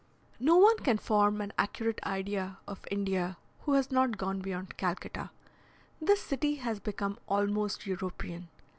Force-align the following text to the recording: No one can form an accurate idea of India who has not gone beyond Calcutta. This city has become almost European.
No 0.39 0.57
one 0.57 0.77
can 0.77 0.97
form 0.97 1.41
an 1.41 1.53
accurate 1.59 1.99
idea 2.03 2.57
of 2.67 2.87
India 2.89 3.37
who 3.59 3.73
has 3.73 3.91
not 3.91 4.17
gone 4.17 4.39
beyond 4.39 4.75
Calcutta. 4.75 5.29
This 6.01 6.23
city 6.23 6.55
has 6.55 6.79
become 6.79 7.19
almost 7.27 7.85
European. 7.85 8.49